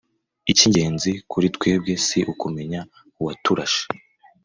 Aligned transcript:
ikingenzi 0.51 1.11
kuri 1.31 1.47
twebwe 1.55 1.93
si 2.05 2.19
ukumenya 2.31 2.81
uwaturashe 3.19 3.83